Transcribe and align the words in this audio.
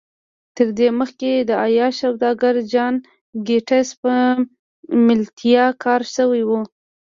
تر 0.55 0.67
دې 0.77 0.89
مخکې 0.99 1.31
د 1.49 1.51
عياش 1.65 1.93
سوداګر 2.03 2.55
جان 2.73 2.93
ګيټس 3.47 3.89
په 4.03 4.13
ملتيا 5.07 5.65
کار 5.83 6.01
شوی 6.15 6.41
و. 6.45 6.51